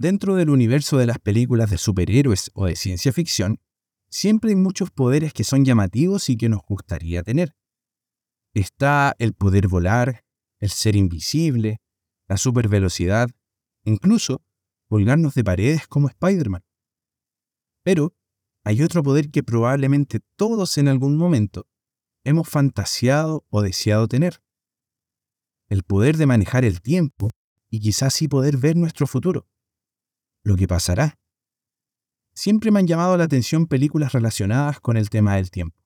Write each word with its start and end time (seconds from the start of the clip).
Dentro 0.00 0.34
del 0.34 0.48
universo 0.48 0.96
de 0.96 1.04
las 1.04 1.18
películas 1.18 1.68
de 1.68 1.76
superhéroes 1.76 2.50
o 2.54 2.64
de 2.64 2.74
ciencia 2.74 3.12
ficción, 3.12 3.60
siempre 4.08 4.48
hay 4.48 4.56
muchos 4.56 4.90
poderes 4.90 5.34
que 5.34 5.44
son 5.44 5.62
llamativos 5.66 6.30
y 6.30 6.38
que 6.38 6.48
nos 6.48 6.62
gustaría 6.62 7.22
tener. 7.22 7.54
Está 8.54 9.14
el 9.18 9.34
poder 9.34 9.68
volar, 9.68 10.24
el 10.58 10.70
ser 10.70 10.96
invisible, 10.96 11.82
la 12.28 12.38
supervelocidad, 12.38 13.28
incluso 13.84 14.42
colgarnos 14.88 15.34
de 15.34 15.44
paredes 15.44 15.86
como 15.86 16.08
Spider-Man. 16.08 16.64
Pero 17.82 18.16
hay 18.64 18.82
otro 18.82 19.02
poder 19.02 19.30
que 19.30 19.42
probablemente 19.42 20.20
todos 20.34 20.78
en 20.78 20.88
algún 20.88 21.18
momento 21.18 21.66
hemos 22.24 22.48
fantaseado 22.48 23.44
o 23.50 23.60
deseado 23.60 24.08
tener. 24.08 24.42
El 25.68 25.82
poder 25.82 26.16
de 26.16 26.24
manejar 26.24 26.64
el 26.64 26.80
tiempo 26.80 27.28
y 27.68 27.80
quizás 27.80 28.14
sí 28.14 28.28
poder 28.28 28.56
ver 28.56 28.76
nuestro 28.76 29.06
futuro 29.06 29.49
lo 30.42 30.56
que 30.56 30.68
pasará. 30.68 31.18
Siempre 32.34 32.70
me 32.70 32.80
han 32.80 32.86
llamado 32.86 33.16
la 33.16 33.24
atención 33.24 33.66
películas 33.66 34.12
relacionadas 34.12 34.80
con 34.80 34.96
el 34.96 35.10
tema 35.10 35.36
del 35.36 35.50
tiempo. 35.50 35.76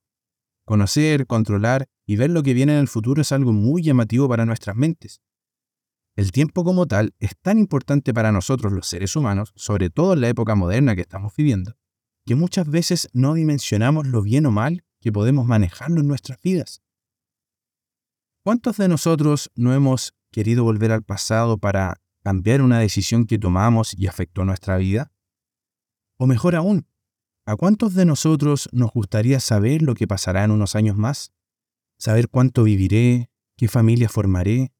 Conocer, 0.65 1.27
controlar 1.27 1.87
y 2.07 2.17
ver 2.17 2.31
lo 2.31 2.43
que 2.43 2.55
viene 2.55 2.73
en 2.75 2.79
el 2.79 2.89
futuro 2.89 3.23
es 3.23 3.33
algo 3.33 3.53
muy 3.53 3.83
llamativo 3.83 4.29
para 4.29 4.47
nuestras 4.47 4.77
mentes. 4.77 5.21
El 6.17 6.31
tiempo 6.31 6.62
como 6.62 6.87
tal 6.87 7.12
es 7.19 7.33
tan 7.41 7.59
importante 7.59 8.15
para 8.15 8.31
nosotros 8.31 8.73
los 8.73 8.87
seres 8.87 9.17
humanos, 9.17 9.53
sobre 9.57 9.91
todo 9.91 10.12
en 10.12 10.21
la 10.21 10.29
época 10.29 10.55
moderna 10.55 10.95
que 10.95 11.01
estamos 11.01 11.34
viviendo, 11.37 11.77
que 12.25 12.37
muchas 12.37 12.69
veces 12.69 13.09
no 13.12 13.34
dimensionamos 13.34 14.07
lo 14.07 14.23
bien 14.23 14.47
o 14.47 14.53
mal 14.53 14.84
que 15.01 15.12
podemos 15.12 15.47
manejarlo 15.47 16.01
en 16.01 16.09
nuestras 16.09 16.41
vidas. 16.41 16.83
¿Cuántos 18.45 18.77
de 18.77 18.89
nosotros 18.89 19.51
no 19.55 19.75
hemos 19.75 20.15
querido 20.31 20.65
volver 20.65 20.93
al 20.93 21.03
pasado 21.03 21.59
para 21.59 22.01
cambiar 22.24 22.62
una 22.62 22.78
decisión 22.78 23.27
que 23.27 23.38
tomamos 23.38 23.95
y 23.95 24.06
afectó 24.06 24.46
nuestra 24.46 24.78
vida? 24.78 25.12
O 26.19 26.27
mejor 26.27 26.55
aún, 26.56 26.88
¿a 27.44 27.55
cuántos 27.55 27.92
de 27.94 28.06
nosotros 28.06 28.70
nos 28.72 28.91
gustaría 28.92 29.41
saber 29.41 29.83
lo 29.83 29.94
que 29.94 30.08
pasará 30.08 30.42
en 30.42 30.50
unos 30.50 30.75
años 30.75 30.97
más? 30.97 31.33
Saber 31.98 32.31
cuánto 32.31 32.64
viviré, 32.64 33.31
qué 33.56 33.69
familia 33.69 34.08
formaré, 34.08 34.72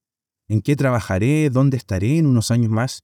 en 0.47 0.61
qué 0.61 0.75
trabajaré, 0.75 1.51
dónde 1.51 1.77
estaré 1.77 2.17
en 2.17 2.25
unos 2.25 2.49
años 2.49 2.71
más. 2.71 3.03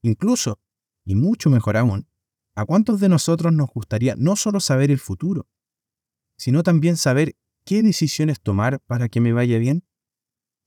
Incluso, 0.00 0.60
y 1.04 1.16
mucho 1.16 1.50
mejor 1.50 1.76
aún, 1.76 2.08
¿a 2.54 2.64
cuántos 2.64 3.00
de 3.00 3.08
nosotros 3.08 3.52
nos 3.52 3.68
gustaría 3.68 4.14
no 4.16 4.36
solo 4.36 4.60
saber 4.60 4.92
el 4.92 4.98
futuro, 5.00 5.48
sino 6.38 6.62
también 6.62 6.96
saber 6.96 7.36
qué 7.64 7.82
decisiones 7.82 8.40
tomar 8.40 8.80
para 8.86 9.08
que 9.08 9.20
me 9.20 9.32
vaya 9.32 9.58
bien? 9.58 9.84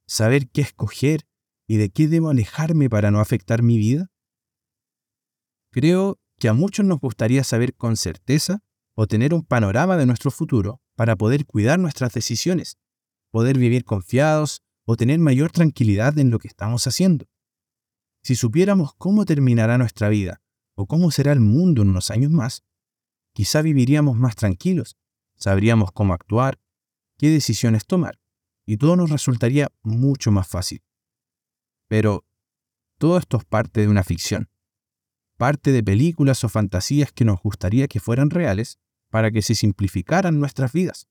Saber 0.05 0.49
qué 0.49 0.61
escoger 0.61 1.25
¿Y 1.67 1.77
de 1.77 1.89
qué 1.89 2.07
debo 2.07 2.29
alejarme 2.29 2.89
para 2.89 3.11
no 3.11 3.19
afectar 3.19 3.63
mi 3.63 3.77
vida? 3.77 4.11
Creo 5.71 6.19
que 6.39 6.47
a 6.47 6.53
muchos 6.53 6.85
nos 6.85 6.99
gustaría 6.99 7.43
saber 7.43 7.75
con 7.75 7.97
certeza 7.97 8.63
o 8.95 9.07
tener 9.07 9.33
un 9.33 9.43
panorama 9.43 9.97
de 9.97 10.05
nuestro 10.05 10.31
futuro 10.31 10.81
para 10.95 11.15
poder 11.15 11.45
cuidar 11.45 11.79
nuestras 11.79 12.13
decisiones, 12.13 12.77
poder 13.31 13.57
vivir 13.57 13.83
confiados 13.83 14.63
o 14.85 14.95
tener 14.95 15.19
mayor 15.19 15.51
tranquilidad 15.51 16.17
en 16.19 16.29
lo 16.29 16.39
que 16.39 16.47
estamos 16.47 16.87
haciendo. 16.87 17.25
Si 18.23 18.35
supiéramos 18.35 18.93
cómo 18.95 19.25
terminará 19.25 19.77
nuestra 19.77 20.09
vida 20.09 20.41
o 20.75 20.87
cómo 20.87 21.11
será 21.11 21.31
el 21.31 21.39
mundo 21.39 21.81
en 21.81 21.89
unos 21.89 22.11
años 22.11 22.31
más, 22.31 22.63
quizá 23.33 23.61
viviríamos 23.61 24.17
más 24.17 24.35
tranquilos, 24.35 24.97
sabríamos 25.35 25.91
cómo 25.91 26.13
actuar, 26.13 26.59
qué 27.17 27.29
decisiones 27.29 27.85
tomar, 27.85 28.19
y 28.65 28.77
todo 28.77 28.95
nos 28.95 29.09
resultaría 29.09 29.71
mucho 29.83 30.31
más 30.31 30.47
fácil. 30.47 30.81
Pero 31.87 32.25
todo 32.97 33.17
esto 33.17 33.37
es 33.37 33.45
parte 33.45 33.81
de 33.81 33.87
una 33.87 34.03
ficción, 34.03 34.49
parte 35.37 35.71
de 35.71 35.83
películas 35.83 36.43
o 36.43 36.49
fantasías 36.49 37.11
que 37.11 37.25
nos 37.25 37.41
gustaría 37.41 37.87
que 37.87 37.99
fueran 37.99 38.29
reales 38.29 38.79
para 39.09 39.31
que 39.31 39.41
se 39.41 39.55
simplificaran 39.55 40.39
nuestras 40.39 40.73
vidas. 40.73 41.07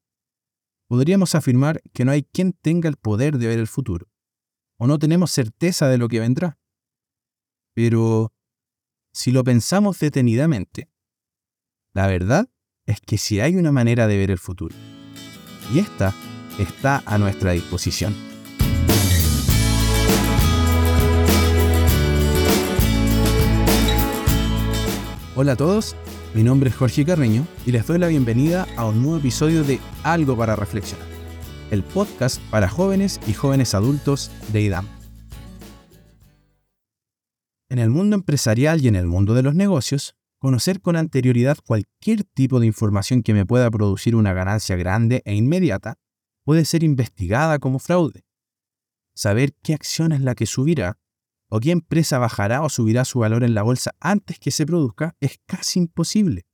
Podríamos 0.89 1.35
afirmar 1.35 1.83
que 1.93 2.05
no 2.05 2.13
hay 2.13 2.25
quien 2.25 2.53
tenga 2.53 2.89
el 2.89 2.97
poder 2.97 3.39
de 3.39 3.47
ver 3.47 3.59
el 3.59 3.67
futuro, 3.67 4.09
o 4.79 4.87
no 4.87 4.99
tenemos 4.99 5.31
certeza 5.31 5.89
de 5.89 5.99
lo 5.99 6.09
que 6.09 6.21
vendrá. 6.21 6.59
Pero, 7.75 8.33
si 9.13 9.31
lo 9.31 9.45
pensamos 9.45 9.99
detenidamente, 9.99 10.91
la 11.93 12.07
verdad 12.07 12.51
es 12.87 13.01
que 13.01 13.19
sí 13.19 13.41
hay 13.41 13.57
una 13.57 13.73
manera 13.73 14.07
de 14.07 14.19
ver 14.19 14.31
el 14.31 14.39
futuro, 14.39 14.75
y 15.73 15.79
esta 15.79 16.15
está 16.59 17.03
a 17.07 17.19
nuestra 17.19 17.53
disposición. 17.53 18.34
Hola 25.37 25.55
a 25.55 25.57
todos, 25.57 25.97
mi 26.33 26.45
nombre 26.45 26.71
es 26.71 26.77
Jorge 26.77 27.05
Carreño 27.05 27.45
y 27.67 27.73
les 27.73 27.85
doy 27.85 27.99
la 27.99 28.07
bienvenida 28.07 28.69
a 28.77 28.87
un 28.87 29.03
nuevo 29.03 29.19
episodio 29.19 29.65
de 29.65 29.81
Algo 30.05 30.37
para 30.37 30.55
Reflexionar, 30.55 31.05
el 31.73 31.83
podcast 31.83 32.41
para 32.53 32.69
jóvenes 32.69 33.19
y 33.27 33.33
jóvenes 33.33 33.75
adultos 33.75 34.31
de 34.53 34.61
IDAM. 34.63 34.87
En 37.69 37.81
el 37.81 37.91
mundo 37.91 38.15
empresarial 38.15 38.81
y 38.81 38.87
en 38.87 38.95
el 38.95 39.07
mundo 39.07 39.35
de 39.35 39.43
los 39.43 39.57
negocios, 39.57 40.15
conocer 40.39 40.81
con 40.81 40.95
anterioridad 40.95 41.59
cualquier 41.67 42.23
tipo 42.23 42.61
de 42.61 42.67
información 42.67 43.25
que 43.25 43.35
me 43.35 43.45
pueda 43.45 43.69
producir 43.73 44.15
una 44.15 44.35
ganancia 44.35 44.77
grande 44.77 45.21
e 45.25 45.35
inmediata 45.35 45.97
puede 46.45 46.65
ser 46.65 46.85
investigada 46.85 47.59
como 47.59 47.81
fraude. 47.81 48.25
Saber 49.17 49.53
qué 49.65 49.75
acción 49.75 50.13
es 50.13 50.21
la 50.21 50.37
que 50.37 50.47
subirá 50.47 50.97
o 51.49 51.61
qué 51.61 51.71
empresa 51.71 52.19
bajará 52.19 52.63
o 52.63 52.69
subirá 52.69 53.05
su 53.05 53.21
valor 53.21 53.45
en 53.45 53.55
la 53.55 53.63
bolsa 53.63 53.93
antes 54.01 54.39
que 54.39 54.51
se 54.51 54.67
produzca 54.67 55.17
es 55.21 55.39
casi 55.47 55.79
imposible. 55.79 56.47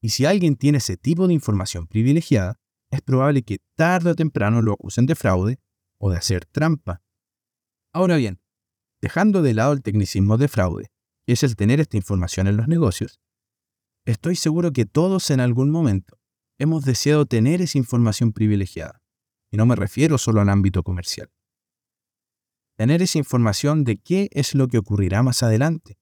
Y 0.00 0.10
si 0.10 0.24
alguien 0.24 0.56
tiene 0.56 0.78
ese 0.78 0.96
tipo 0.96 1.26
de 1.26 1.34
información 1.34 1.86
privilegiada, 1.86 2.60
es 2.90 3.02
probable 3.02 3.42
que 3.42 3.58
tarde 3.76 4.10
o 4.10 4.14
temprano 4.14 4.62
lo 4.62 4.72
acusen 4.72 5.06
de 5.06 5.14
fraude 5.14 5.60
o 6.00 6.10
de 6.10 6.16
hacer 6.16 6.46
trampa. 6.46 7.02
Ahora 7.92 8.16
bien, 8.16 8.40
dejando 9.02 9.42
de 9.42 9.54
lado 9.54 9.72
el 9.72 9.82
tecnicismo 9.82 10.38
de 10.38 10.48
fraude, 10.48 10.90
que 11.26 11.32
es 11.32 11.42
el 11.42 11.56
tener 11.56 11.80
esta 11.80 11.96
información 11.96 12.46
en 12.46 12.56
los 12.56 12.68
negocios, 12.68 13.20
estoy 14.06 14.36
seguro 14.36 14.72
que 14.72 14.86
todos 14.86 15.30
en 15.30 15.40
algún 15.40 15.70
momento 15.70 16.18
hemos 16.58 16.84
deseado 16.84 17.26
tener 17.26 17.60
esa 17.60 17.78
información 17.78 18.32
privilegiada. 18.32 19.02
Y 19.50 19.56
no 19.56 19.66
me 19.66 19.76
refiero 19.76 20.18
solo 20.18 20.40
al 20.40 20.48
ámbito 20.48 20.82
comercial 20.82 21.30
tener 22.78 23.02
esa 23.02 23.18
información 23.18 23.82
de 23.82 23.96
qué 23.96 24.28
es 24.30 24.54
lo 24.54 24.68
que 24.68 24.78
ocurrirá 24.78 25.24
más 25.24 25.42
adelante, 25.42 25.98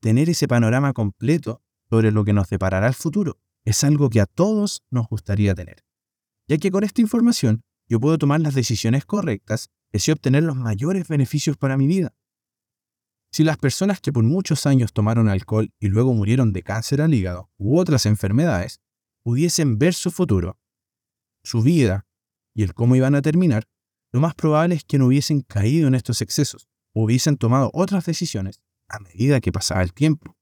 tener 0.00 0.28
ese 0.28 0.46
panorama 0.46 0.92
completo 0.92 1.62
sobre 1.88 2.12
lo 2.12 2.24
que 2.24 2.34
nos 2.34 2.50
deparará 2.50 2.88
el 2.88 2.94
futuro, 2.94 3.38
es 3.64 3.82
algo 3.84 4.10
que 4.10 4.20
a 4.20 4.26
todos 4.26 4.82
nos 4.90 5.08
gustaría 5.08 5.54
tener. 5.54 5.82
Ya 6.46 6.58
que 6.58 6.70
con 6.70 6.84
esta 6.84 7.00
información 7.00 7.62
yo 7.88 8.00
puedo 8.00 8.18
tomar 8.18 8.42
las 8.42 8.54
decisiones 8.54 9.06
correctas 9.06 9.70
y 9.92 9.96
así 9.96 10.10
obtener 10.10 10.42
los 10.42 10.56
mayores 10.56 11.08
beneficios 11.08 11.56
para 11.56 11.78
mi 11.78 11.86
vida. 11.86 12.14
Si 13.32 13.42
las 13.42 13.56
personas 13.56 14.00
que 14.00 14.12
por 14.12 14.22
muchos 14.22 14.66
años 14.66 14.92
tomaron 14.92 15.26
alcohol 15.26 15.72
y 15.80 15.88
luego 15.88 16.12
murieron 16.12 16.52
de 16.52 16.62
cáncer 16.62 17.00
al 17.00 17.14
hígado 17.14 17.50
u 17.56 17.78
otras 17.78 18.04
enfermedades 18.04 18.82
pudiesen 19.22 19.78
ver 19.78 19.94
su 19.94 20.10
futuro, 20.10 20.58
su 21.42 21.62
vida 21.62 22.06
y 22.54 22.62
el 22.62 22.74
cómo 22.74 22.94
iban 22.94 23.14
a 23.14 23.22
terminar, 23.22 23.64
lo 24.12 24.20
más 24.20 24.34
probable 24.34 24.74
es 24.74 24.84
que 24.84 24.98
no 24.98 25.06
hubiesen 25.06 25.40
caído 25.42 25.88
en 25.88 25.94
estos 25.94 26.20
excesos 26.22 26.68
hubiesen 26.92 27.36
tomado 27.36 27.70
otras 27.72 28.04
decisiones 28.04 28.60
a 28.88 28.98
medida 28.98 29.40
que 29.40 29.52
pasaba 29.52 29.82
el 29.82 29.92
tiempo. 29.92 30.36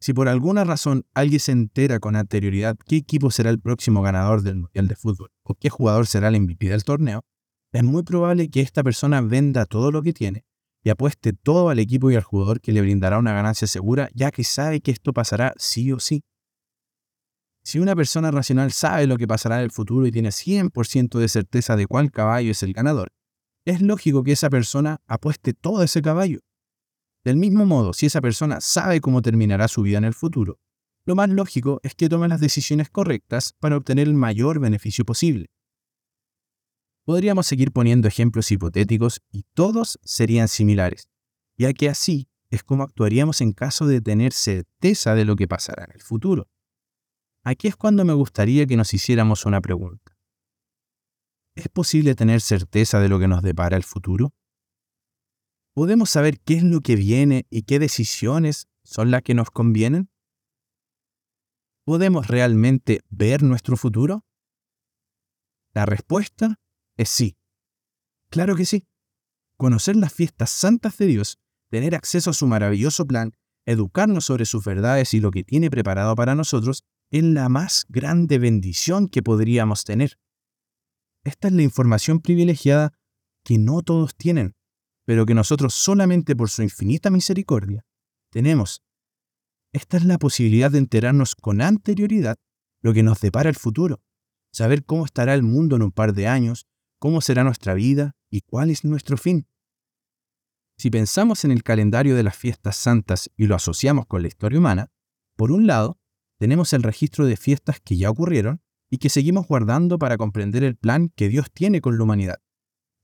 Si 0.00 0.12
por 0.12 0.28
alguna 0.28 0.64
razón 0.64 1.06
alguien 1.14 1.40
se 1.40 1.52
entera 1.52 1.98
con 1.98 2.14
anterioridad 2.14 2.76
qué 2.86 2.96
equipo 2.96 3.30
será 3.30 3.50
el 3.50 3.60
próximo 3.60 4.00
ganador 4.02 4.42
del 4.42 4.56
Mundial 4.56 4.86
de 4.86 4.94
Fútbol 4.94 5.30
o 5.42 5.54
qué 5.54 5.70
jugador 5.70 6.06
será 6.06 6.28
el 6.28 6.40
MVP 6.40 6.68
del 6.68 6.84
torneo, 6.84 7.24
es 7.72 7.82
muy 7.82 8.02
probable 8.02 8.48
que 8.48 8.60
esta 8.60 8.82
persona 8.82 9.20
venda 9.20 9.66
todo 9.66 9.90
lo 9.90 10.02
que 10.02 10.12
tiene 10.12 10.44
y 10.84 10.90
apueste 10.90 11.32
todo 11.32 11.70
al 11.70 11.80
equipo 11.80 12.10
y 12.10 12.14
al 12.14 12.22
jugador 12.22 12.60
que 12.60 12.72
le 12.72 12.80
brindará 12.80 13.18
una 13.18 13.32
ganancia 13.32 13.66
segura, 13.66 14.08
ya 14.14 14.30
que 14.30 14.44
sabe 14.44 14.80
que 14.80 14.92
esto 14.92 15.12
pasará 15.12 15.52
sí 15.56 15.90
o 15.90 15.98
sí. 15.98 16.22
Si 17.68 17.78
una 17.78 17.94
persona 17.94 18.30
racional 18.30 18.72
sabe 18.72 19.06
lo 19.06 19.18
que 19.18 19.26
pasará 19.26 19.58
en 19.58 19.64
el 19.64 19.70
futuro 19.70 20.06
y 20.06 20.10
tiene 20.10 20.30
100% 20.30 21.18
de 21.18 21.28
certeza 21.28 21.76
de 21.76 21.86
cuál 21.86 22.10
caballo 22.10 22.50
es 22.50 22.62
el 22.62 22.72
ganador, 22.72 23.12
es 23.66 23.82
lógico 23.82 24.22
que 24.22 24.32
esa 24.32 24.48
persona 24.48 25.02
apueste 25.06 25.52
todo 25.52 25.82
ese 25.82 26.00
caballo. 26.00 26.38
Del 27.26 27.36
mismo 27.36 27.66
modo, 27.66 27.92
si 27.92 28.06
esa 28.06 28.22
persona 28.22 28.62
sabe 28.62 29.02
cómo 29.02 29.20
terminará 29.20 29.68
su 29.68 29.82
vida 29.82 29.98
en 29.98 30.04
el 30.04 30.14
futuro, 30.14 30.58
lo 31.04 31.14
más 31.14 31.28
lógico 31.28 31.78
es 31.82 31.94
que 31.94 32.08
tome 32.08 32.26
las 32.28 32.40
decisiones 32.40 32.88
correctas 32.88 33.52
para 33.60 33.76
obtener 33.76 34.08
el 34.08 34.14
mayor 34.14 34.60
beneficio 34.60 35.04
posible. 35.04 35.50
Podríamos 37.04 37.46
seguir 37.46 37.70
poniendo 37.70 38.08
ejemplos 38.08 38.50
hipotéticos 38.50 39.20
y 39.30 39.44
todos 39.52 39.98
serían 40.02 40.48
similares, 40.48 41.10
ya 41.58 41.74
que 41.74 41.90
así 41.90 42.30
es 42.48 42.62
como 42.62 42.84
actuaríamos 42.84 43.42
en 43.42 43.52
caso 43.52 43.86
de 43.86 44.00
tener 44.00 44.32
certeza 44.32 45.14
de 45.14 45.26
lo 45.26 45.36
que 45.36 45.46
pasará 45.46 45.84
en 45.84 45.92
el 45.92 46.00
futuro. 46.00 46.48
Aquí 47.44 47.68
es 47.68 47.76
cuando 47.76 48.04
me 48.04 48.12
gustaría 48.12 48.66
que 48.66 48.76
nos 48.76 48.92
hiciéramos 48.92 49.46
una 49.46 49.60
pregunta. 49.60 50.16
¿Es 51.54 51.68
posible 51.68 52.14
tener 52.14 52.40
certeza 52.40 53.00
de 53.00 53.08
lo 53.08 53.18
que 53.18 53.28
nos 53.28 53.42
depara 53.42 53.76
el 53.76 53.84
futuro? 53.84 54.32
¿Podemos 55.74 56.10
saber 56.10 56.40
qué 56.40 56.54
es 56.54 56.62
lo 56.62 56.80
que 56.80 56.96
viene 56.96 57.46
y 57.50 57.62
qué 57.62 57.78
decisiones 57.78 58.68
son 58.84 59.10
las 59.10 59.22
que 59.22 59.34
nos 59.34 59.50
convienen? 59.50 60.10
¿Podemos 61.84 62.26
realmente 62.26 63.00
ver 63.08 63.42
nuestro 63.42 63.76
futuro? 63.76 64.24
La 65.74 65.86
respuesta 65.86 66.60
es 66.96 67.08
sí. 67.08 67.36
Claro 68.30 68.56
que 68.56 68.66
sí. 68.66 68.86
Conocer 69.56 69.96
las 69.96 70.12
fiestas 70.12 70.50
santas 70.50 70.98
de 70.98 71.06
Dios, 71.06 71.38
tener 71.70 71.94
acceso 71.94 72.30
a 72.30 72.34
su 72.34 72.46
maravilloso 72.46 73.06
plan, 73.06 73.32
educarnos 73.66 74.24
sobre 74.24 74.44
sus 74.44 74.64
verdades 74.64 75.14
y 75.14 75.20
lo 75.20 75.30
que 75.30 75.44
tiene 75.44 75.70
preparado 75.70 76.14
para 76.14 76.34
nosotros, 76.34 76.84
es 77.10 77.22
la 77.22 77.48
más 77.48 77.86
grande 77.88 78.38
bendición 78.38 79.08
que 79.08 79.22
podríamos 79.22 79.84
tener. 79.84 80.18
Esta 81.24 81.48
es 81.48 81.54
la 81.54 81.62
información 81.62 82.20
privilegiada 82.20 82.92
que 83.44 83.58
no 83.58 83.82
todos 83.82 84.14
tienen, 84.14 84.54
pero 85.04 85.24
que 85.26 85.34
nosotros 85.34 85.74
solamente 85.74 86.36
por 86.36 86.50
su 86.50 86.62
infinita 86.62 87.10
misericordia 87.10 87.84
tenemos. 88.30 88.82
Esta 89.72 89.96
es 89.96 90.04
la 90.04 90.18
posibilidad 90.18 90.70
de 90.70 90.78
enterarnos 90.78 91.34
con 91.34 91.60
anterioridad 91.60 92.36
lo 92.82 92.94
que 92.94 93.02
nos 93.02 93.20
depara 93.20 93.48
el 93.48 93.56
futuro, 93.56 94.02
saber 94.52 94.84
cómo 94.84 95.04
estará 95.04 95.34
el 95.34 95.42
mundo 95.42 95.76
en 95.76 95.82
un 95.82 95.92
par 95.92 96.14
de 96.14 96.26
años, 96.26 96.66
cómo 96.98 97.20
será 97.20 97.44
nuestra 97.44 97.74
vida 97.74 98.16
y 98.30 98.42
cuál 98.42 98.70
es 98.70 98.84
nuestro 98.84 99.16
fin. 99.16 99.46
Si 100.78 100.90
pensamos 100.90 101.44
en 101.44 101.50
el 101.50 101.62
calendario 101.62 102.14
de 102.14 102.22
las 102.22 102.36
fiestas 102.36 102.76
santas 102.76 103.30
y 103.36 103.46
lo 103.46 103.56
asociamos 103.56 104.06
con 104.06 104.22
la 104.22 104.28
historia 104.28 104.58
humana, 104.58 104.92
por 105.36 105.50
un 105.50 105.66
lado, 105.66 105.97
tenemos 106.38 106.72
el 106.72 106.82
registro 106.82 107.26
de 107.26 107.36
fiestas 107.36 107.80
que 107.80 107.96
ya 107.96 108.10
ocurrieron 108.10 108.62
y 108.90 108.98
que 108.98 109.10
seguimos 109.10 109.46
guardando 109.46 109.98
para 109.98 110.16
comprender 110.16 110.64
el 110.64 110.76
plan 110.76 111.10
que 111.14 111.28
Dios 111.28 111.50
tiene 111.52 111.80
con 111.80 111.98
la 111.98 112.04
humanidad. 112.04 112.40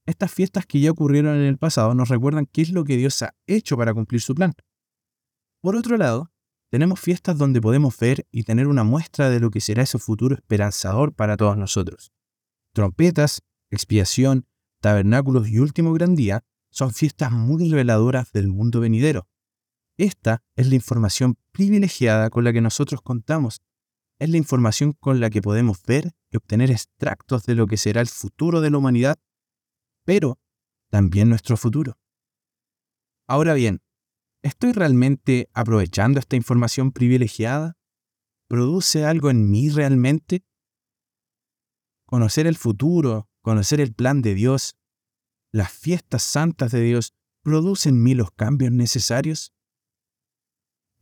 Estas 0.06 0.32
fiestas 0.32 0.66
que 0.66 0.80
ya 0.80 0.90
ocurrieron 0.90 1.36
en 1.36 1.42
el 1.42 1.58
pasado 1.58 1.94
nos 1.94 2.08
recuerdan 2.08 2.46
qué 2.46 2.62
es 2.62 2.70
lo 2.70 2.84
que 2.84 2.96
Dios 2.96 3.20
ha 3.22 3.34
hecho 3.46 3.76
para 3.76 3.94
cumplir 3.94 4.20
su 4.20 4.34
plan. 4.34 4.52
Por 5.62 5.76
otro 5.76 5.96
lado, 5.96 6.30
tenemos 6.70 7.00
fiestas 7.00 7.38
donde 7.38 7.60
podemos 7.60 7.98
ver 7.98 8.26
y 8.30 8.42
tener 8.42 8.66
una 8.66 8.84
muestra 8.84 9.30
de 9.30 9.40
lo 9.40 9.50
que 9.50 9.60
será 9.60 9.82
ese 9.82 9.98
futuro 9.98 10.34
esperanzador 10.34 11.14
para 11.14 11.36
todos 11.36 11.56
nosotros. 11.56 12.12
Trompetas, 12.74 13.42
expiación, 13.70 14.46
tabernáculos 14.80 15.48
y 15.48 15.58
último 15.58 15.92
gran 15.92 16.14
día 16.14 16.44
son 16.70 16.92
fiestas 16.92 17.30
muy 17.30 17.70
reveladoras 17.70 18.32
del 18.32 18.48
mundo 18.48 18.80
venidero. 18.80 19.28
Esta 19.96 20.42
es 20.56 20.68
la 20.68 20.74
información 20.74 21.36
privilegiada 21.52 22.30
con 22.30 22.44
la 22.44 22.52
que 22.52 22.60
nosotros 22.60 23.00
contamos 23.00 23.60
es 24.18 24.30
la 24.30 24.36
información 24.36 24.92
con 24.92 25.20
la 25.20 25.30
que 25.30 25.42
podemos 25.42 25.82
ver 25.82 26.12
y 26.30 26.36
obtener 26.36 26.70
extractos 26.70 27.44
de 27.46 27.54
lo 27.54 27.66
que 27.66 27.76
será 27.76 28.00
el 28.00 28.08
futuro 28.08 28.60
de 28.60 28.70
la 28.70 28.78
humanidad, 28.78 29.18
pero 30.04 30.38
también 30.90 31.28
nuestro 31.28 31.56
futuro. 31.56 31.98
Ahora 33.26 33.54
bien, 33.54 33.82
¿estoy 34.42 34.72
realmente 34.72 35.48
aprovechando 35.52 36.20
esta 36.20 36.36
información 36.36 36.92
privilegiada? 36.92 37.76
¿Produce 38.48 39.04
algo 39.04 39.30
en 39.30 39.50
mí 39.50 39.70
realmente? 39.70 40.44
Conocer 42.06 42.46
el 42.46 42.56
futuro, 42.56 43.28
conocer 43.40 43.80
el 43.80 43.94
plan 43.94 44.22
de 44.22 44.34
Dios, 44.34 44.76
las 45.52 45.72
fiestas 45.72 46.22
santas 46.22 46.70
de 46.70 46.82
Dios, 46.82 47.14
¿producen 47.42 47.94
en 47.94 48.02
mí 48.02 48.14
los 48.14 48.30
cambios 48.30 48.72
necesarios? 48.72 49.53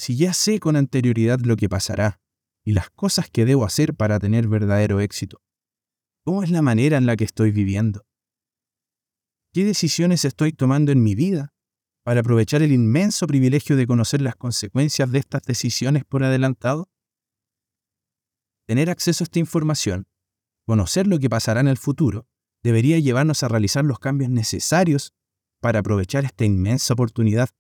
Si 0.03 0.17
ya 0.17 0.35
sé 0.35 0.59
con 0.59 0.75
anterioridad 0.75 1.39
lo 1.43 1.55
que 1.55 1.69
pasará, 1.69 2.21
y 2.65 2.73
las 2.73 2.91
cosas 2.91 3.31
que 3.31 3.45
debo 3.45 3.65
hacer 3.65 3.95
para 3.95 4.19
tener 4.19 4.49
verdadero 4.49 4.99
éxito. 4.99 5.41
¿Cómo 6.25 6.43
es 6.43 6.51
la 6.51 6.61
manera 6.61 6.97
en 6.97 7.07
la 7.07 7.15
que 7.15 7.23
estoy 7.23 7.53
viviendo? 7.53 8.05
¿Qué 9.53 9.65
decisiones 9.65 10.25
estoy 10.25 10.55
tomando 10.55 10.91
en 10.91 11.05
mi 11.05 11.15
vida 11.15 11.55
para 12.03 12.19
aprovechar 12.19 12.63
el 12.63 12.73
inmenso 12.73 13.29
privilegio 13.29 13.77
de 13.77 13.87
conocer 13.87 14.23
las 14.23 14.35
consecuencias 14.35 15.13
de 15.13 15.21
estas 15.21 15.43
decisiones 15.43 16.05
por 16.05 16.25
adelantado? 16.25 16.91
Tener 18.67 18.91
acceso 18.91 19.23
a 19.23 19.27
esta 19.27 19.39
información, 19.39 20.09
conocer 20.67 21.07
lo 21.07 21.21
que 21.21 21.31
pasará 21.31 21.61
en 21.61 21.69
el 21.69 21.79
futuro, 21.79 22.27
debería 22.65 22.99
llevarnos 22.99 23.45
a 23.45 23.49
realizar 23.49 23.85
los 23.85 24.01
cambios 24.01 24.33
necesarios 24.33 25.15
para 25.61 25.79
aprovechar 25.79 26.25
esta 26.25 26.45
inmensa 26.45 26.93
oportunidad. 26.93 27.51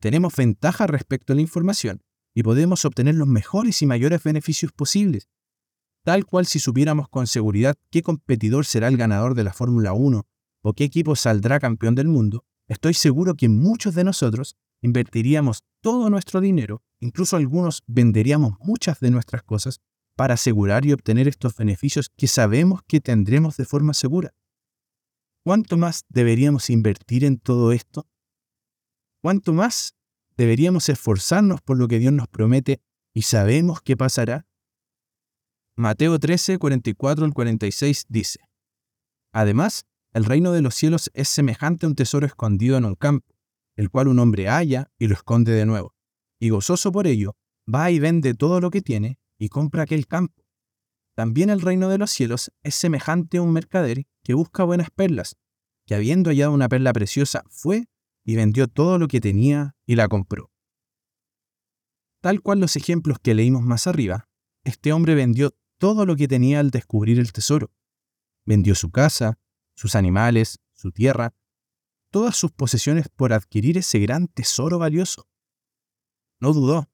Tenemos 0.00 0.34
ventaja 0.34 0.86
respecto 0.86 1.32
a 1.32 1.36
la 1.36 1.42
información 1.42 2.02
y 2.34 2.42
podemos 2.42 2.84
obtener 2.84 3.14
los 3.14 3.28
mejores 3.28 3.82
y 3.82 3.86
mayores 3.86 4.22
beneficios 4.22 4.72
posibles, 4.72 5.28
tal 6.04 6.24
cual 6.24 6.46
si 6.46 6.58
supiéramos 6.58 7.08
con 7.08 7.26
seguridad 7.26 7.76
qué 7.90 8.02
competidor 8.02 8.64
será 8.64 8.88
el 8.88 8.96
ganador 8.96 9.34
de 9.34 9.44
la 9.44 9.52
Fórmula 9.52 9.92
1 9.92 10.26
o 10.62 10.72
qué 10.72 10.84
equipo 10.84 11.16
saldrá 11.16 11.60
campeón 11.60 11.94
del 11.94 12.08
mundo, 12.08 12.44
estoy 12.66 12.94
seguro 12.94 13.34
que 13.34 13.48
muchos 13.48 13.94
de 13.94 14.04
nosotros 14.04 14.56
invertiríamos 14.80 15.64
todo 15.82 16.08
nuestro 16.08 16.40
dinero, 16.40 16.82
incluso 17.00 17.36
algunos 17.36 17.82
venderíamos 17.86 18.54
muchas 18.60 19.00
de 19.00 19.10
nuestras 19.10 19.42
cosas 19.42 19.80
para 20.16 20.34
asegurar 20.34 20.86
y 20.86 20.92
obtener 20.92 21.28
estos 21.28 21.56
beneficios 21.56 22.10
que 22.16 22.26
sabemos 22.26 22.80
que 22.86 23.00
tendremos 23.00 23.56
de 23.56 23.64
forma 23.64 23.92
segura. 23.92 24.32
¿Cuánto 25.44 25.76
más 25.76 26.04
deberíamos 26.08 26.68
invertir 26.70 27.24
en 27.24 27.38
todo 27.38 27.72
esto? 27.72 28.06
¿Cuánto 29.22 29.52
más 29.52 29.94
deberíamos 30.36 30.88
esforzarnos 30.88 31.60
por 31.60 31.76
lo 31.76 31.88
que 31.88 31.98
Dios 31.98 32.12
nos 32.12 32.28
promete 32.28 32.80
y 33.12 33.22
sabemos 33.22 33.82
que 33.82 33.96
pasará? 33.96 34.46
Mateo 35.76 36.18
13, 36.18 36.58
44 36.58 37.24
al 37.24 37.34
46 37.34 38.06
dice, 38.08 38.40
Además, 39.32 39.86
el 40.12 40.24
reino 40.24 40.52
de 40.52 40.62
los 40.62 40.74
cielos 40.74 41.10
es 41.14 41.28
semejante 41.28 41.86
a 41.86 41.88
un 41.88 41.94
tesoro 41.94 42.26
escondido 42.26 42.78
en 42.78 42.84
un 42.84 42.94
campo, 42.94 43.34
el 43.76 43.90
cual 43.90 44.08
un 44.08 44.18
hombre 44.18 44.48
halla 44.48 44.90
y 44.98 45.06
lo 45.06 45.14
esconde 45.14 45.52
de 45.52 45.66
nuevo, 45.66 45.94
y 46.38 46.48
gozoso 46.48 46.90
por 46.90 47.06
ello, 47.06 47.36
va 47.72 47.90
y 47.90 47.98
vende 47.98 48.34
todo 48.34 48.60
lo 48.60 48.70
que 48.70 48.82
tiene 48.82 49.18
y 49.38 49.48
compra 49.48 49.82
aquel 49.82 50.06
campo. 50.06 50.42
También 51.14 51.50
el 51.50 51.60
reino 51.60 51.88
de 51.90 51.98
los 51.98 52.10
cielos 52.10 52.50
es 52.62 52.74
semejante 52.74 53.38
a 53.38 53.42
un 53.42 53.52
mercader 53.52 54.06
que 54.24 54.34
busca 54.34 54.64
buenas 54.64 54.90
perlas, 54.90 55.36
que 55.86 55.94
habiendo 55.94 56.30
hallado 56.30 56.52
una 56.52 56.68
perla 56.68 56.92
preciosa, 56.92 57.42
fue 57.48 57.86
y 58.30 58.36
vendió 58.36 58.68
todo 58.68 58.96
lo 58.96 59.08
que 59.08 59.20
tenía 59.20 59.74
y 59.86 59.96
la 59.96 60.06
compró. 60.06 60.52
Tal 62.20 62.42
cual 62.42 62.60
los 62.60 62.76
ejemplos 62.76 63.18
que 63.18 63.34
leímos 63.34 63.64
más 63.64 63.88
arriba, 63.88 64.28
este 64.62 64.92
hombre 64.92 65.16
vendió 65.16 65.50
todo 65.78 66.06
lo 66.06 66.14
que 66.14 66.28
tenía 66.28 66.60
al 66.60 66.70
descubrir 66.70 67.18
el 67.18 67.32
tesoro. 67.32 67.72
Vendió 68.46 68.76
su 68.76 68.92
casa, 68.92 69.40
sus 69.74 69.96
animales, 69.96 70.60
su 70.74 70.92
tierra, 70.92 71.34
todas 72.12 72.36
sus 72.36 72.52
posesiones 72.52 73.08
por 73.08 73.32
adquirir 73.32 73.78
ese 73.78 73.98
gran 73.98 74.28
tesoro 74.28 74.78
valioso. 74.78 75.26
No 76.38 76.52
dudó, 76.52 76.88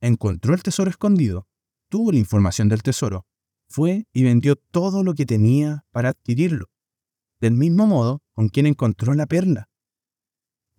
encontró 0.00 0.54
el 0.54 0.62
tesoro 0.62 0.88
escondido, 0.88 1.46
tuvo 1.90 2.10
la 2.10 2.18
información 2.18 2.70
del 2.70 2.82
tesoro, 2.82 3.26
fue 3.68 4.08
y 4.14 4.22
vendió 4.22 4.56
todo 4.56 5.04
lo 5.04 5.12
que 5.12 5.26
tenía 5.26 5.84
para 5.90 6.08
adquirirlo, 6.08 6.70
del 7.38 7.52
mismo 7.52 7.86
modo 7.86 8.22
con 8.32 8.48
quien 8.48 8.64
encontró 8.64 9.12
la 9.12 9.26
perla. 9.26 9.69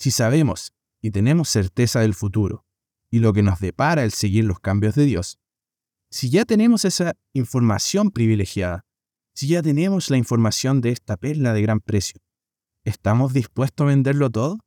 Si 0.02 0.10
sabemos 0.10 0.74
y 1.00 1.12
tenemos 1.12 1.48
certeza 1.48 2.00
del 2.00 2.16
futuro 2.16 2.66
y 3.12 3.20
lo 3.20 3.34
que 3.34 3.44
nos 3.44 3.60
depara 3.60 4.04
el 4.04 4.12
seguir 4.12 4.46
los 4.46 4.60
cambios 4.60 4.96
de 4.96 5.06
Dios, 5.06 5.38
si 6.10 6.32
ya 6.32 6.44
tenemos 6.44 6.86
esa 6.86 7.14
información 7.34 8.10
privilegiada, 8.10 8.84
si 9.36 9.50
ya 9.50 9.62
tenemos 9.62 10.10
la 10.10 10.18
información 10.18 10.82
de 10.82 10.90
esta 10.90 11.18
perla 11.18 11.54
de 11.54 11.62
gran 11.62 11.82
precio, 11.82 12.20
¿estamos 12.84 13.32
dispuestos 13.32 13.86
a 13.86 13.90
venderlo 13.90 14.32
todo? 14.32 14.58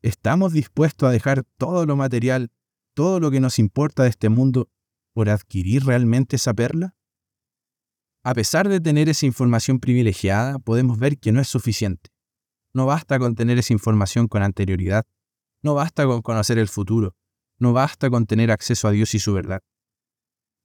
¿Estamos 0.00 0.54
dispuestos 0.54 1.06
a 1.06 1.12
dejar 1.12 1.44
todo 1.58 1.84
lo 1.84 1.94
material, 1.94 2.50
todo 2.94 3.20
lo 3.20 3.30
que 3.30 3.40
nos 3.40 3.58
importa 3.58 4.04
de 4.04 4.08
este 4.08 4.30
mundo, 4.30 4.70
por 5.12 5.28
adquirir 5.28 5.84
realmente 5.84 6.36
esa 6.36 6.54
perla? 6.54 6.96
A 8.24 8.32
pesar 8.32 8.70
de 8.70 8.80
tener 8.80 9.10
esa 9.10 9.26
información 9.26 9.80
privilegiada, 9.80 10.58
podemos 10.58 10.98
ver 10.98 11.18
que 11.18 11.30
no 11.30 11.42
es 11.42 11.48
suficiente. 11.48 12.10
No 12.74 12.86
basta 12.86 13.18
con 13.18 13.34
tener 13.34 13.58
esa 13.58 13.72
información 13.72 14.28
con 14.28 14.42
anterioridad. 14.42 15.04
No 15.62 15.74
basta 15.74 16.06
con 16.06 16.22
conocer 16.22 16.58
el 16.58 16.68
futuro. 16.68 17.16
No 17.58 17.72
basta 17.72 18.10
con 18.10 18.26
tener 18.26 18.50
acceso 18.50 18.88
a 18.88 18.90
Dios 18.90 19.14
y 19.14 19.18
su 19.18 19.32
verdad. 19.32 19.62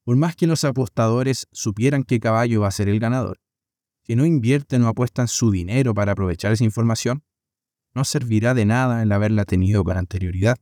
Por 0.04 0.16
más 0.16 0.36
que 0.36 0.48
los 0.48 0.64
apostadores 0.64 1.48
supieran 1.52 2.04
qué 2.04 2.20
caballo 2.20 2.62
va 2.62 2.70
a 2.70 2.72
ser 2.72 2.88
el 2.88 3.00
ganador, 3.00 3.42
si 4.08 4.16
no 4.16 4.26
invierten 4.26 4.84
o 4.84 4.88
apuestan 4.88 5.28
su 5.28 5.52
dinero 5.52 5.94
para 5.94 6.14
aprovechar 6.14 6.54
esa 6.54 6.64
información, 6.64 7.26
no 7.94 8.06
servirá 8.06 8.54
de 8.54 8.66
nada 8.66 9.04
el 9.04 9.12
haberla 9.12 9.44
tenido 9.44 9.84
con 9.84 9.98
anterioridad. 9.98 10.56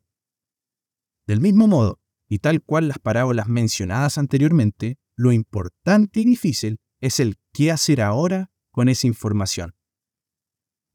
Del 1.27 1.41
mismo 1.41 1.67
modo, 1.67 1.99
y 2.27 2.39
tal 2.39 2.63
cual 2.63 2.87
las 2.87 2.97
parábolas 2.97 3.47
mencionadas 3.47 4.17
anteriormente, 4.17 4.97
lo 5.15 5.31
importante 5.31 6.21
y 6.21 6.25
difícil 6.25 6.79
es 7.01 7.19
el 7.19 7.35
qué 7.53 7.71
hacer 7.71 8.01
ahora 8.01 8.51
con 8.71 8.89
esa 8.89 9.05
información. 9.05 9.75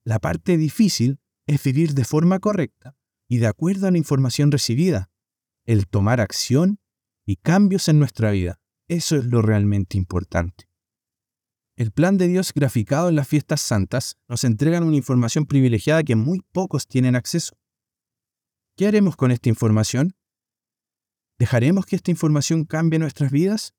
La 0.05 0.19
parte 0.19 0.57
difícil 0.57 1.21
es 1.47 1.63
vivir 1.63 1.95
de 1.95 2.05
forma 2.05 2.39
correcta 2.39 2.97
y 3.29 3.39
de 3.39 3.47
acuerdo 3.47 3.87
a 3.87 3.91
la 3.91 3.99
información 3.99 4.51
recibida, 4.51 5.11
el 5.65 5.87
tomar 5.87 6.21
acción 6.21 6.81
y 7.27 7.37
cambios 7.37 7.89
en 7.89 7.99
nuestra 7.99 8.31
vida. 8.31 8.61
Eso 8.89 9.17
es 9.17 9.25
lo 9.27 9.43
realmente 9.43 9.97
importante. 9.97 10.69
El 11.77 11.93
plan 11.93 12.19
de 12.19 12.29
Dios 12.29 12.53
graficado 12.53 13.09
en 13.09 13.17
las 13.17 13.29
fiestas 13.29 13.61
santas 13.61 14.19
nos 14.29 14.45
entrega 14.45 14.81
una 14.81 14.97
información 14.97 15.47
privilegiada 15.47 16.03
que 16.03 16.17
muy 16.17 16.41
pocos 16.53 16.87
tienen 16.87 17.15
acceso. 17.15 17.57
¿Qué 18.77 18.87
haremos 18.87 19.17
con 19.17 19.31
esta 19.31 19.49
información? 19.49 20.15
¿Dejaremos 21.39 21.87
que 21.87 21.97
esta 21.97 22.11
información 22.11 22.65
cambie 22.65 22.99
nuestras 22.99 23.31
vidas? 23.31 23.75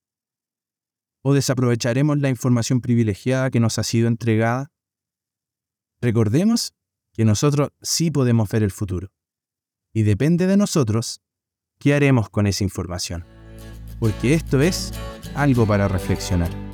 ¿O 1.24 1.34
desaprovecharemos 1.34 2.18
la 2.20 2.30
información 2.30 2.82
privilegiada 2.82 3.52
que 3.52 3.60
nos 3.60 3.78
ha 3.78 3.84
sido 3.84 4.08
entregada? 4.08 4.72
Recordemos 6.02 6.74
que 7.14 7.26
nosotros 7.26 7.70
sí 7.82 8.10
podemos 8.10 8.50
ver 8.50 8.64
el 8.64 8.72
futuro. 8.72 9.12
Y 9.94 10.04
depende 10.04 10.48
de 10.48 10.58
nosotros 10.58 11.22
qué 11.80 11.94
haremos 11.94 12.30
con 12.30 12.48
esa 12.48 12.64
información. 12.64 13.26
Porque 14.00 14.34
esto 14.34 14.62
es 14.62 14.92
algo 15.36 15.68
para 15.68 15.88
reflexionar. 15.88 16.71